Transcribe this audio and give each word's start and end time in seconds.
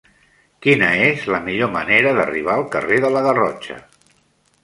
Quina 0.65 0.87
és 1.09 1.25
la 1.33 1.41
millor 1.49 1.69
manera 1.75 2.15
d'arribar 2.19 2.55
al 2.61 2.65
carrer 2.77 2.99
de 3.05 3.11
la 3.17 3.23
Garrotxa? 3.27 3.77